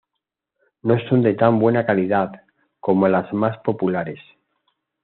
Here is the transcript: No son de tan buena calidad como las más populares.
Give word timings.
No 0.81 0.95
son 1.07 1.21
de 1.21 1.35
tan 1.35 1.59
buena 1.59 1.85
calidad 1.85 2.31
como 2.79 3.07
las 3.07 3.31
más 3.33 3.59
populares. 3.59 4.17